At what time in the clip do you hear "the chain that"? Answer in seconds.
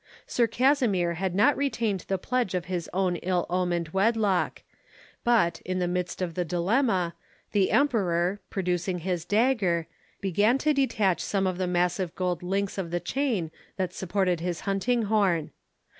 12.89-13.93